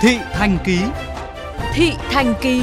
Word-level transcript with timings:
Thị 0.00 0.18
Thành 0.32 0.58
Ký 0.64 0.78
Thị 1.74 1.92
Thành 2.10 2.34
Ký 2.40 2.62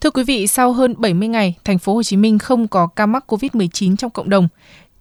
Thưa 0.00 0.10
quý 0.10 0.24
vị, 0.24 0.46
sau 0.46 0.72
hơn 0.72 0.94
70 0.98 1.28
ngày, 1.28 1.54
thành 1.64 1.78
phố 1.78 1.94
Hồ 1.94 2.02
Chí 2.02 2.16
Minh 2.16 2.38
không 2.38 2.68
có 2.68 2.86
ca 2.86 3.06
mắc 3.06 3.24
COVID-19 3.28 3.96
trong 3.96 4.10
cộng 4.10 4.30
đồng. 4.30 4.48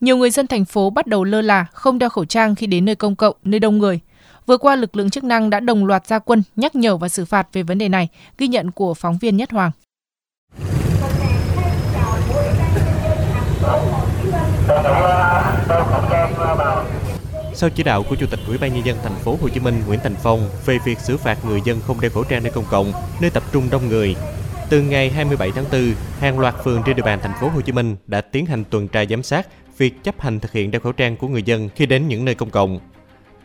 Nhiều 0.02 0.18
người 0.18 0.30
dân 0.30 0.48
thành 0.48 0.66
phố 0.66 0.90
bắt 0.90 1.08
đầu 1.08 1.24
lơ 1.24 1.42
là, 1.42 1.66
không 1.74 2.00
đeo 2.00 2.10
khẩu 2.10 2.26
trang 2.26 2.56
khi 2.56 2.68
đến 2.68 2.86
nơi 2.86 2.96
công 2.96 3.16
cộng, 3.16 3.36
nơi 3.44 3.60
đông 3.60 3.78
người. 3.78 4.00
Vừa 4.46 4.58
qua, 4.58 4.76
lực 4.76 4.96
lượng 4.96 5.10
chức 5.10 5.24
năng 5.24 5.50
đã 5.50 5.60
đồng 5.60 5.86
loạt 5.86 6.08
ra 6.08 6.20
quân 6.20 6.44
nhắc 6.56 6.76
nhở 6.76 6.98
và 6.98 7.10
xử 7.10 7.26
phạt 7.26 7.48
về 7.54 7.64
vấn 7.64 7.78
đề 7.78 7.90
này, 7.90 8.08
ghi 8.38 8.48
nhận 8.48 8.72
của 8.72 8.94
phóng 8.94 9.18
viên 9.18 9.38
Nhất 9.38 9.52
Hoàng. 9.52 9.72
Sau 17.56 17.70
chỉ 17.70 17.84
đạo 17.84 18.04
của 18.04 18.16
Chủ 18.16 18.26
tịch 18.26 18.40
Ủy 18.48 18.58
ban 18.58 18.74
nhân 18.74 18.86
dân 18.86 18.98
thành 19.04 19.16
phố 19.16 19.38
Hồ 19.42 19.50
Chí 19.50 19.60
Minh 19.60 19.82
Nguyễn 19.88 20.00
Thành 20.04 20.16
Phong 20.24 20.50
về 20.66 20.78
việc 20.86 21.00
xử 21.00 21.18
phạt 21.18 21.46
người 21.46 21.62
dân 21.66 21.80
không 21.82 22.02
đeo 22.02 22.12
khẩu 22.12 22.24
trang 22.24 22.44
nơi 22.44 22.52
công 22.52 22.66
cộng, 22.70 22.92
nơi 23.22 23.30
tập 23.30 23.44
trung 23.52 23.70
đông 23.72 23.88
người, 23.90 24.16
từ 24.70 24.82
ngày 24.82 25.10
27 25.10 25.52
tháng 25.52 25.66
4, 25.72 25.94
hàng 26.20 26.40
loạt 26.40 26.56
phường 26.64 26.82
trên 26.86 26.96
địa 26.96 27.04
bàn 27.04 27.20
thành 27.22 27.32
phố 27.42 27.48
Hồ 27.48 27.62
Chí 27.62 27.72
Minh 27.72 27.96
đã 28.08 28.22
tiến 28.22 28.46
hành 28.46 28.64
tuần 28.64 28.88
tra 28.88 29.06
giám 29.06 29.24
sát 29.24 29.48
việc 29.78 30.04
chấp 30.04 30.22
hành 30.22 30.40
thực 30.40 30.52
hiện 30.52 30.72
đeo 30.72 30.82
khẩu 30.82 30.92
trang 30.92 31.18
của 31.18 31.28
người 31.28 31.44
dân 31.44 31.70
khi 31.76 31.86
đến 31.86 32.08
những 32.08 32.26
nơi 32.26 32.36
công 32.36 32.50
cộng. 32.50 32.80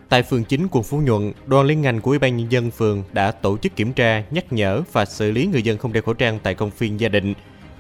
Tại 0.08 0.22
phường 0.22 0.44
9 0.44 0.66
quận 0.70 0.84
Phú 0.84 0.98
Nhuận, 0.98 1.32
đoàn 1.46 1.66
liên 1.66 1.82
ngành 1.82 2.00
của 2.00 2.10
Ủy 2.10 2.18
ban 2.18 2.36
nhân 2.36 2.52
dân 2.52 2.70
phường 2.70 3.02
đã 3.12 3.30
tổ 3.30 3.58
chức 3.58 3.77
kiểm 3.77 3.92
tra, 3.92 4.22
nhắc 4.30 4.52
nhở 4.52 4.82
và 4.92 5.04
xử 5.04 5.30
lý 5.30 5.46
người 5.46 5.62
dân 5.62 5.78
không 5.78 5.92
đeo 5.92 6.02
khẩu 6.02 6.14
trang 6.14 6.38
tại 6.42 6.54
công 6.54 6.70
viên 6.78 7.00
gia 7.00 7.08
đình. 7.08 7.34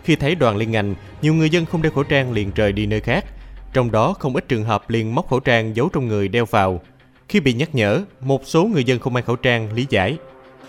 Khi 0.04 0.16
thấy 0.16 0.34
đoàn 0.34 0.56
liên 0.56 0.70
ngành, 0.70 0.94
nhiều 1.22 1.34
người 1.34 1.50
dân 1.50 1.66
không 1.66 1.82
đeo 1.82 1.92
khẩu 1.92 2.04
trang 2.04 2.32
liền 2.32 2.50
rời 2.54 2.72
đi 2.72 2.86
nơi 2.86 3.00
khác. 3.00 3.24
Trong 3.72 3.90
đó 3.90 4.12
không 4.18 4.34
ít 4.34 4.48
trường 4.48 4.64
hợp 4.64 4.90
liền 4.90 5.14
móc 5.14 5.30
khẩu 5.30 5.40
trang 5.40 5.76
giấu 5.76 5.88
trong 5.92 6.08
người 6.08 6.28
đeo 6.28 6.44
vào. 6.44 6.80
Khi 7.28 7.40
bị 7.40 7.52
nhắc 7.52 7.74
nhở, 7.74 8.04
một 8.20 8.46
số 8.46 8.64
người 8.64 8.84
dân 8.84 8.98
không 8.98 9.12
mang 9.12 9.24
khẩu 9.24 9.36
trang 9.36 9.72
lý 9.72 9.86
giải 9.90 10.18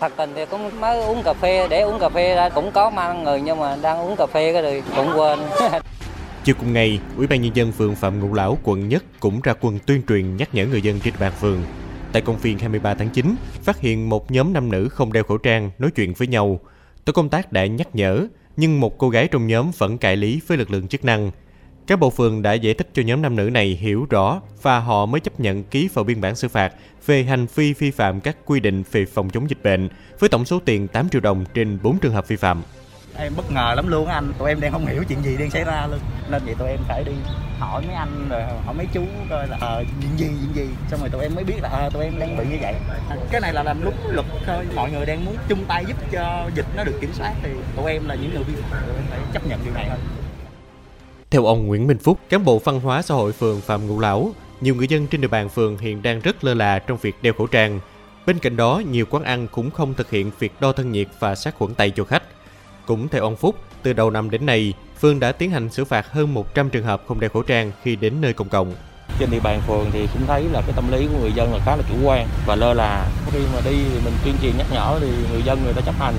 thật 0.00 0.12
tình 0.16 0.30
thì 0.34 0.46
cũng 0.50 0.80
mới 0.80 1.00
uống 1.00 1.22
cà 1.22 1.32
phê 1.32 1.68
để 1.68 1.80
uống 1.80 2.00
cà 2.00 2.08
phê 2.08 2.34
ra 2.34 2.48
cũng 2.48 2.72
có 2.72 2.90
mang 2.90 3.24
người 3.24 3.40
nhưng 3.40 3.58
mà 3.58 3.76
đang 3.82 3.98
uống 3.98 4.16
cà 4.16 4.26
phê 4.26 4.52
cái 4.52 4.62
rồi 4.62 4.82
cũng 4.96 5.08
quên 5.16 5.38
Chiều 6.44 6.54
cùng 6.60 6.72
ngày, 6.72 7.00
Ủy 7.16 7.26
ban 7.26 7.42
nhân 7.42 7.56
dân 7.56 7.72
phường 7.72 7.94
Phạm 7.94 8.20
Ngũ 8.20 8.34
Lão, 8.34 8.58
quận 8.62 8.88
Nhất 8.88 9.04
cũng 9.20 9.40
ra 9.40 9.54
quân 9.60 9.78
tuyên 9.86 10.02
truyền 10.08 10.36
nhắc 10.36 10.54
nhở 10.54 10.66
người 10.66 10.82
dân 10.82 11.00
trên 11.00 11.14
bàn 11.20 11.32
phường. 11.40 11.62
Tại 12.12 12.22
công 12.22 12.38
viên 12.38 12.58
23 12.58 12.94
tháng 12.94 13.08
9, 13.08 13.34
phát 13.62 13.80
hiện 13.80 14.08
một 14.08 14.30
nhóm 14.30 14.52
nam 14.52 14.70
nữ 14.70 14.88
không 14.88 15.12
đeo 15.12 15.22
khẩu 15.22 15.38
trang 15.38 15.70
nói 15.78 15.90
chuyện 15.90 16.14
với 16.14 16.28
nhau. 16.28 16.60
Tổ 17.04 17.12
công 17.12 17.28
tác 17.28 17.52
đã 17.52 17.66
nhắc 17.66 17.88
nhở, 17.94 18.26
nhưng 18.56 18.80
một 18.80 18.98
cô 18.98 19.08
gái 19.08 19.28
trong 19.28 19.46
nhóm 19.46 19.70
vẫn 19.78 19.98
cãi 19.98 20.16
lý 20.16 20.40
với 20.46 20.58
lực 20.58 20.70
lượng 20.70 20.88
chức 20.88 21.04
năng. 21.04 21.30
Các 21.86 21.98
bộ 21.98 22.10
phường 22.10 22.42
đã 22.42 22.52
giải 22.52 22.74
thích 22.74 22.88
cho 22.94 23.02
nhóm 23.02 23.22
nam 23.22 23.36
nữ 23.36 23.50
này 23.50 23.78
hiểu 23.80 24.06
rõ 24.10 24.40
và 24.62 24.78
họ 24.78 25.06
mới 25.06 25.20
chấp 25.20 25.40
nhận 25.40 25.62
ký 25.64 25.88
vào 25.94 26.04
biên 26.04 26.20
bản 26.20 26.36
xử 26.36 26.48
phạt 26.48 26.72
về 27.06 27.22
hành 27.24 27.46
vi 27.54 27.72
vi 27.72 27.90
phạm 27.90 28.20
các 28.20 28.36
quy 28.44 28.60
định 28.60 28.82
về 28.92 29.06
phòng 29.06 29.30
chống 29.30 29.50
dịch 29.50 29.62
bệnh 29.62 29.88
với 30.18 30.28
tổng 30.28 30.44
số 30.44 30.60
tiền 30.64 30.88
8 30.88 31.08
triệu 31.08 31.20
đồng 31.20 31.44
trên 31.54 31.78
4 31.82 31.98
trường 31.98 32.12
hợp 32.12 32.28
vi 32.28 32.36
phạm. 32.36 32.62
Em 33.16 33.32
bất 33.36 33.52
ngờ 33.52 33.72
lắm 33.76 33.88
luôn 33.88 34.06
anh, 34.06 34.32
tụi 34.38 34.48
em 34.48 34.60
đang 34.60 34.72
không 34.72 34.86
hiểu 34.86 35.04
chuyện 35.08 35.22
gì 35.22 35.36
đang 35.36 35.50
xảy 35.50 35.64
ra 35.64 35.86
luôn. 35.90 35.98
Nên 36.30 36.42
vậy 36.44 36.54
tụi 36.58 36.68
em 36.68 36.78
phải 36.88 37.04
đi 37.04 37.12
hỏi 37.58 37.82
mấy 37.86 37.94
anh 37.94 38.28
rồi 38.30 38.42
hỏi 38.64 38.74
mấy 38.74 38.86
chú 38.92 39.02
coi 39.30 39.48
là 39.48 39.56
ờ 39.60 39.84
chuyện 40.00 40.18
gì 40.18 40.26
chuyện 40.40 40.54
gì. 40.54 40.74
Xong 40.90 41.00
rồi 41.00 41.08
tụi 41.10 41.22
em 41.22 41.34
mới 41.34 41.44
biết 41.44 41.62
là 41.62 41.68
ờ 41.68 41.90
tụi 41.92 42.04
em 42.04 42.18
đang 42.18 42.36
bị 42.36 42.44
như 42.50 42.56
vậy. 42.60 42.74
Cái 43.30 43.40
này 43.40 43.52
là 43.52 43.62
làm 43.62 43.82
lúc 43.82 43.94
luật 44.10 44.26
thôi. 44.46 44.66
Mọi 44.74 44.90
người 44.92 45.06
đang 45.06 45.24
muốn 45.24 45.36
chung 45.48 45.64
tay 45.68 45.84
giúp 45.88 45.96
cho 46.12 46.50
dịch 46.54 46.66
nó 46.76 46.84
được 46.84 46.98
kiểm 47.00 47.12
soát 47.12 47.34
thì 47.42 47.50
tụi 47.76 47.92
em 47.92 48.08
là 48.08 48.14
những 48.14 48.34
người 48.34 48.44
vi 48.44 48.54
phạm 48.54 48.82
tụi 48.86 48.96
em 48.96 49.04
phải 49.10 49.18
chấp 49.32 49.46
nhận 49.46 49.60
điều 49.64 49.74
này 49.74 49.86
thôi 49.88 49.98
theo 51.30 51.44
ông 51.46 51.66
Nguyễn 51.66 51.86
Minh 51.86 51.98
Phúc, 51.98 52.18
cán 52.28 52.44
bộ 52.44 52.58
văn 52.58 52.80
hóa 52.80 53.02
xã 53.02 53.14
hội 53.14 53.32
phường 53.32 53.60
Phạm 53.60 53.86
Ngũ 53.86 54.00
Lão, 54.00 54.30
nhiều 54.60 54.74
người 54.74 54.88
dân 54.88 55.06
trên 55.06 55.20
địa 55.20 55.28
bàn 55.28 55.48
phường 55.48 55.78
hiện 55.78 56.02
đang 56.02 56.20
rất 56.20 56.44
lơ 56.44 56.54
là 56.54 56.78
trong 56.78 56.98
việc 56.98 57.14
đeo 57.22 57.32
khẩu 57.32 57.46
trang. 57.46 57.80
Bên 58.26 58.38
cạnh 58.38 58.56
đó, 58.56 58.82
nhiều 58.90 59.06
quán 59.10 59.24
ăn 59.24 59.46
cũng 59.48 59.70
không 59.70 59.94
thực 59.94 60.10
hiện 60.10 60.30
việc 60.38 60.52
đo 60.60 60.72
thân 60.72 60.92
nhiệt 60.92 61.08
và 61.18 61.34
sát 61.34 61.54
khuẩn 61.58 61.74
tay 61.74 61.90
cho 61.90 62.04
khách. 62.04 62.22
Cũng 62.86 63.08
theo 63.08 63.22
ông 63.22 63.36
Phúc, 63.36 63.56
từ 63.82 63.92
đầu 63.92 64.10
năm 64.10 64.30
đến 64.30 64.46
nay, 64.46 64.74
phường 65.00 65.20
đã 65.20 65.32
tiến 65.32 65.50
hành 65.50 65.70
xử 65.70 65.84
phạt 65.84 66.12
hơn 66.12 66.34
100 66.34 66.70
trường 66.70 66.84
hợp 66.84 67.02
không 67.08 67.20
đeo 67.20 67.30
khẩu 67.30 67.42
trang 67.42 67.72
khi 67.82 67.96
đến 67.96 68.20
nơi 68.20 68.32
công 68.32 68.48
cộng. 68.48 68.72
Trên 69.18 69.30
địa 69.30 69.40
bàn 69.40 69.60
phường 69.66 69.86
thì 69.92 70.06
cũng 70.12 70.26
thấy 70.26 70.44
là 70.52 70.62
cái 70.66 70.72
tâm 70.76 70.84
lý 70.92 71.06
của 71.06 71.18
người 71.20 71.32
dân 71.34 71.52
là 71.52 71.58
khá 71.64 71.76
là 71.76 71.82
chủ 71.90 71.96
quan 72.04 72.26
và 72.46 72.56
lơ 72.56 72.74
là. 72.74 73.08
Khi 73.32 73.38
mà 73.54 73.60
đi 73.64 73.76
thì 73.92 74.00
mình 74.04 74.14
tuyên 74.24 74.34
truyền 74.42 74.52
nhắc 74.58 74.66
nhở 74.72 74.98
thì 75.00 75.10
người 75.32 75.42
dân 75.42 75.64
người 75.64 75.72
ta 75.72 75.80
chấp 75.80 75.94
hành. 75.98 76.14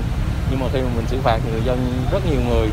Nhưng 0.50 0.60
mà 0.60 0.66
khi 0.72 0.80
mà 0.80 0.88
mình 0.96 1.06
xử 1.06 1.16
phạt 1.22 1.38
thì 1.44 1.50
người 1.52 1.62
dân 1.64 1.78
rất 2.12 2.20
nhiều 2.30 2.40
người 2.48 2.68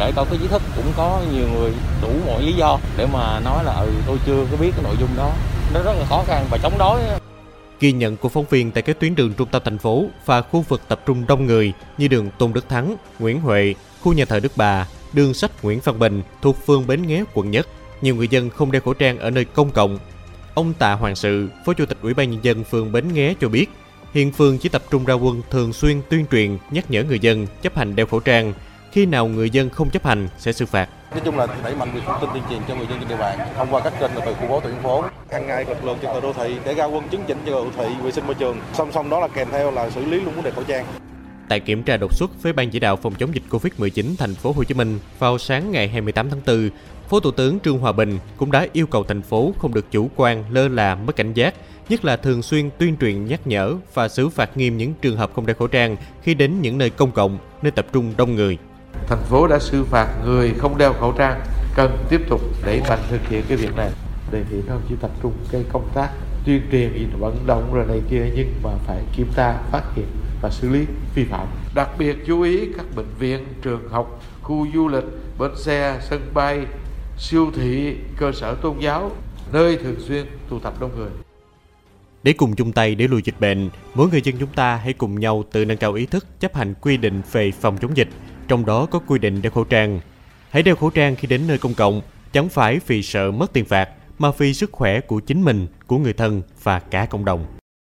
kể 0.00 0.12
coi 0.16 0.26
cái 0.30 0.38
trí 0.42 0.48
thức 0.48 0.62
cũng 0.76 0.92
có 0.96 1.20
nhiều 1.32 1.46
người 1.54 1.72
đủ 2.02 2.08
mọi 2.26 2.42
lý 2.42 2.52
do 2.52 2.78
để 2.96 3.06
mà 3.12 3.40
nói 3.40 3.64
là 3.64 3.72
ừ 3.72 3.92
tôi 4.06 4.18
chưa 4.26 4.46
có 4.50 4.56
biết 4.60 4.70
cái 4.74 4.82
nội 4.84 4.96
dung 5.00 5.08
đó 5.16 5.32
nó 5.74 5.82
rất 5.82 5.92
là 5.98 6.04
khó 6.08 6.24
khăn 6.26 6.46
và 6.50 6.58
chống 6.62 6.78
đối 6.78 7.00
Ghi 7.80 7.92
nhận 7.92 8.16
của 8.16 8.28
phóng 8.28 8.44
viên 8.50 8.70
tại 8.70 8.82
các 8.82 9.00
tuyến 9.00 9.14
đường 9.14 9.34
trung 9.34 9.48
tâm 9.50 9.62
thành 9.64 9.78
phố 9.78 10.04
và 10.26 10.42
khu 10.42 10.64
vực 10.68 10.80
tập 10.88 11.00
trung 11.06 11.24
đông 11.28 11.46
người 11.46 11.72
như 11.98 12.08
đường 12.08 12.30
Tôn 12.38 12.52
Đức 12.52 12.68
Thắng, 12.68 12.96
Nguyễn 13.18 13.40
Huệ, 13.40 13.74
khu 14.00 14.12
nhà 14.12 14.24
thờ 14.24 14.40
Đức 14.40 14.52
Bà, 14.56 14.86
đường 15.12 15.34
sách 15.34 15.64
Nguyễn 15.64 15.80
Văn 15.84 15.98
Bình 15.98 16.22
thuộc 16.42 16.66
phường 16.66 16.86
Bến 16.86 17.06
Nghé, 17.06 17.24
quận 17.34 17.50
Nhất. 17.50 17.66
Nhiều 18.00 18.14
người 18.14 18.28
dân 18.28 18.50
không 18.50 18.72
đeo 18.72 18.82
khẩu 18.82 18.94
trang 18.94 19.18
ở 19.18 19.30
nơi 19.30 19.44
công 19.44 19.70
cộng. 19.70 19.98
Ông 20.54 20.74
Tạ 20.74 20.92
Hoàng 20.92 21.16
Sự, 21.16 21.48
Phó 21.66 21.72
Chủ 21.72 21.86
tịch 21.86 21.98
Ủy 22.02 22.14
ban 22.14 22.30
Nhân 22.30 22.44
dân 22.44 22.64
phường 22.64 22.92
Bến 22.92 23.12
Nghé 23.12 23.34
cho 23.40 23.48
biết, 23.48 23.66
hiện 24.14 24.32
phường 24.32 24.58
chỉ 24.58 24.68
tập 24.68 24.82
trung 24.90 25.04
ra 25.04 25.14
quân 25.14 25.42
thường 25.50 25.72
xuyên 25.72 26.00
tuyên 26.08 26.26
truyền, 26.30 26.58
nhắc 26.70 26.90
nhở 26.90 27.04
người 27.04 27.18
dân 27.18 27.46
chấp 27.62 27.76
hành 27.76 27.96
đeo 27.96 28.06
khẩu 28.06 28.20
trang, 28.20 28.52
khi 28.92 29.06
nào 29.06 29.26
người 29.26 29.50
dân 29.50 29.70
không 29.70 29.90
chấp 29.90 30.06
hành 30.06 30.28
sẽ 30.38 30.52
xử 30.52 30.66
phạt. 30.66 30.88
Nói 31.10 31.20
chung 31.24 31.38
là 31.38 31.46
đẩy 31.64 31.74
mạnh 31.74 31.90
việc 31.94 32.00
thông 32.06 32.20
tin 32.20 32.30
tuyên 32.32 32.42
truyền 32.50 32.60
cho 32.68 32.74
người 32.74 32.86
dân 32.86 32.98
trên 32.98 33.08
địa 33.08 33.16
bàn 33.16 33.38
thông 33.56 33.68
qua 33.70 33.80
các 33.80 33.92
kênh 34.00 34.10
từ 34.14 34.34
khu 34.34 34.48
phố, 34.48 34.60
tuyển 34.60 34.74
phố. 34.82 35.04
Hàng 35.32 35.46
ngày 35.46 35.64
lực 35.64 35.84
lượng 35.84 35.98
trật 36.02 36.10
tự 36.14 36.20
đô 36.20 36.32
thị 36.32 36.56
để 36.64 36.74
ra 36.74 36.84
quân 36.84 37.08
chứng 37.08 37.24
chỉnh 37.26 37.38
cho 37.46 37.52
đô 37.52 37.66
thị 37.76 37.94
vệ 38.02 38.12
sinh 38.12 38.26
môi 38.26 38.34
trường. 38.34 38.56
Song 38.72 38.92
song 38.92 39.10
đó 39.10 39.20
là 39.20 39.28
kèm 39.28 39.48
theo 39.50 39.70
là 39.70 39.90
xử 39.90 40.04
lý 40.04 40.20
luôn 40.20 40.34
vấn 40.34 40.44
đề 40.44 40.50
khẩu 40.50 40.64
trang. 40.64 40.86
Tại 41.48 41.60
kiểm 41.60 41.82
tra 41.82 41.96
đột 41.96 42.14
xuất 42.14 42.42
với 42.42 42.52
ban 42.52 42.70
chỉ 42.70 42.78
đạo 42.78 42.96
phòng 42.96 43.14
chống 43.14 43.34
dịch 43.34 43.42
Covid-19 43.50 44.04
thành 44.18 44.34
phố 44.34 44.52
Hồ 44.52 44.64
Chí 44.64 44.74
Minh 44.74 44.98
vào 45.18 45.38
sáng 45.38 45.72
ngày 45.72 45.88
28 45.88 46.30
tháng 46.30 46.40
4, 46.46 46.70
Phó 47.08 47.20
Thủ 47.20 47.30
tướng 47.30 47.60
Trương 47.60 47.78
Hòa 47.78 47.92
Bình 47.92 48.18
cũng 48.36 48.50
đã 48.50 48.66
yêu 48.72 48.86
cầu 48.86 49.04
thành 49.04 49.22
phố 49.22 49.52
không 49.58 49.74
được 49.74 49.90
chủ 49.90 50.10
quan, 50.16 50.44
lơ 50.50 50.68
là, 50.68 50.94
mất 50.94 51.16
cảnh 51.16 51.32
giác, 51.32 51.54
nhất 51.88 52.04
là 52.04 52.16
thường 52.16 52.42
xuyên 52.42 52.70
tuyên 52.78 52.96
truyền 52.96 53.26
nhắc 53.26 53.46
nhở 53.46 53.74
và 53.94 54.08
xử 54.08 54.28
phạt 54.28 54.56
nghiêm 54.56 54.76
những 54.76 54.94
trường 55.02 55.16
hợp 55.16 55.30
không 55.34 55.46
đeo 55.46 55.56
khẩu 55.58 55.68
trang 55.68 55.96
khi 56.22 56.34
đến 56.34 56.60
những 56.62 56.78
nơi 56.78 56.90
công 56.90 57.12
cộng, 57.12 57.38
nơi 57.62 57.70
tập 57.70 57.86
trung 57.92 58.14
đông 58.16 58.34
người 58.34 58.58
thành 59.06 59.22
phố 59.24 59.46
đã 59.46 59.58
xử 59.58 59.84
phạt 59.84 60.08
người 60.24 60.54
không 60.58 60.78
đeo 60.78 60.92
khẩu 60.92 61.12
trang 61.12 61.40
cần 61.74 61.96
tiếp 62.08 62.20
tục 62.28 62.40
đẩy 62.64 62.80
mạnh 62.88 62.98
thực 63.10 63.28
hiện 63.28 63.44
cái 63.48 63.56
việc 63.56 63.76
này. 63.76 63.90
Đề 64.30 64.44
nghị 64.50 64.62
các 64.66 64.74
ông 64.74 64.82
chỉ 64.88 64.94
tập 65.00 65.10
trung 65.22 65.32
cái 65.52 65.64
công 65.72 65.88
tác 65.94 66.10
tuyên 66.46 66.62
truyền 66.72 67.10
vận 67.18 67.46
động 67.46 67.74
rồi 67.74 67.86
này 67.86 68.00
kia 68.10 68.30
nhưng 68.36 68.52
mà 68.62 68.70
phải 68.86 69.02
kiểm 69.16 69.26
tra 69.36 69.58
phát 69.70 69.82
hiện 69.94 70.06
và 70.42 70.50
xử 70.50 70.68
lý 70.68 70.86
vi 71.14 71.24
phạm. 71.24 71.46
Đặc 71.74 71.88
biệt 71.98 72.16
chú 72.26 72.42
ý 72.42 72.68
các 72.76 72.86
bệnh 72.96 73.14
viện 73.18 73.44
trường 73.62 73.88
học 73.88 74.22
khu 74.42 74.66
du 74.74 74.88
lịch 74.88 75.04
bến 75.38 75.50
xe 75.56 75.98
sân 76.02 76.30
bay 76.34 76.66
siêu 77.18 77.50
thị 77.56 77.96
cơ 78.16 78.32
sở 78.32 78.54
tôn 78.54 78.78
giáo 78.78 79.10
nơi 79.52 79.76
thường 79.76 79.96
xuyên 79.98 80.26
tụ 80.48 80.58
tập 80.58 80.74
đông 80.80 80.90
người. 80.96 81.10
Để 82.22 82.32
cùng 82.32 82.56
chung 82.56 82.72
tay 82.72 82.94
để 82.94 83.08
lùi 83.08 83.22
dịch 83.22 83.40
bệnh, 83.40 83.70
mỗi 83.94 84.08
người 84.08 84.22
dân 84.24 84.34
chúng 84.40 84.48
ta 84.54 84.76
hãy 84.76 84.92
cùng 84.92 85.20
nhau 85.20 85.44
tự 85.52 85.64
nâng 85.64 85.78
cao 85.78 85.92
ý 85.92 86.06
thức 86.06 86.26
chấp 86.40 86.54
hành 86.54 86.74
quy 86.74 86.96
định 86.96 87.22
về 87.32 87.50
phòng 87.60 87.78
chống 87.78 87.96
dịch, 87.96 88.08
trong 88.50 88.66
đó 88.66 88.86
có 88.86 88.98
quy 88.98 89.18
định 89.18 89.42
đeo 89.42 89.52
khẩu 89.52 89.64
trang. 89.64 90.00
Hãy 90.50 90.62
đeo 90.62 90.76
khẩu 90.76 90.90
trang 90.90 91.16
khi 91.16 91.28
đến 91.28 91.40
nơi 91.46 91.58
công 91.58 91.74
cộng, 91.74 92.00
chẳng 92.32 92.48
phải 92.48 92.80
vì 92.86 93.02
sợ 93.02 93.30
mất 93.30 93.52
tiền 93.52 93.64
phạt, 93.64 93.90
mà 94.18 94.30
vì 94.38 94.54
sức 94.54 94.72
khỏe 94.72 95.00
của 95.00 95.20
chính 95.20 95.42
mình, 95.42 95.66
của 95.86 95.98
người 95.98 96.12
thân 96.12 96.42
và 96.62 96.78
cả 96.78 97.06
cộng 97.06 97.24
đồng. 97.24 97.59